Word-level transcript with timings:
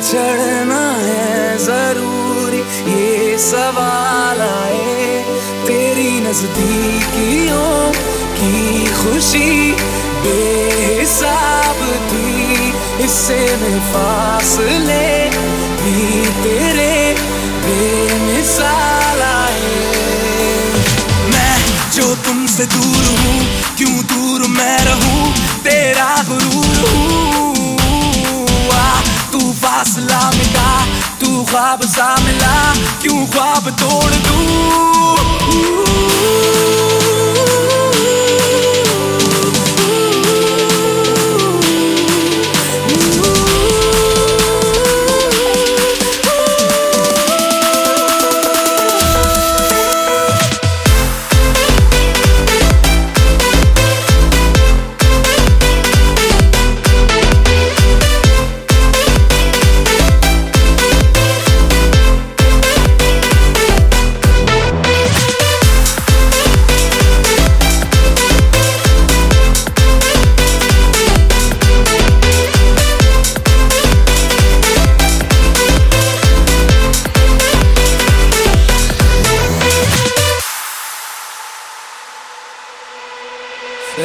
चढ़ना 0.00 0.80
है 0.98 1.56
ज़रूरी, 1.58 2.60
ये 2.90 3.36
सवाल 3.38 4.40
आए 4.40 5.24
तेरी 5.66 6.12
नजदीकियों 6.20 7.92
की 8.38 8.86
खुशी, 8.94 9.72
बेहिसाब 10.24 11.78
थी, 12.10 12.72
इससे 13.04 13.38
मैं 13.62 13.78
फासले 13.92 15.06
भी 15.82 16.24
तेरे 16.42 16.96
बेमिसाल 17.66 19.22
आए। 19.22 19.78
मैं 21.32 21.56
जो 21.96 22.14
तुमसे 22.26 22.66
दूर 22.66 23.04
हूँ, 23.14 23.38
क्यों 23.78 23.96
दूर 24.12 24.48
मैं 24.48 24.78
रहूँ, 24.84 25.32
तेरा 25.64 26.14
गुरूर 26.28 26.88
हूँ। 26.88 27.59
ख्वाब 31.70 31.82
सा 31.86 32.06
मिला 32.24 32.54
क्यों 33.02 33.26
ख्वाब 33.26 33.70
तोड़ 33.80 34.14
दूँ? 34.14 34.99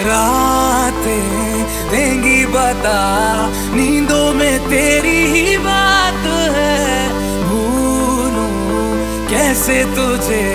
रातें 0.05 1.63
देंगी 1.91 2.45
बता, 2.45 2.99
नींदों 3.75 4.33
में 4.33 4.69
तेरी 4.69 5.19
ही 5.31 5.57
बात 5.57 6.25
है। 6.55 7.09
भूलू 7.43 8.47
कैसे 9.29 9.83
तुझे, 9.95 10.45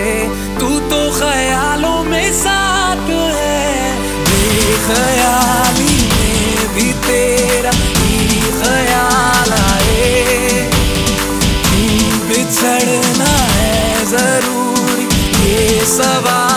तू 0.60 0.68
तो 0.90 1.00
ख्यालों 1.18 2.02
में 2.04 2.32
साथ 2.32 3.06
है। 3.34 3.98
बेख्याली 4.24 5.96
में 6.10 6.74
भी 6.74 6.92
तेरा 7.06 7.70
ही 7.70 8.40
ख्याल 8.60 9.52
आए। 9.52 10.70
बिछड़ना 12.28 13.32
है 13.48 14.06
ज़रूरी, 14.06 15.04
ये 15.50 15.84
सवाल 15.86 16.49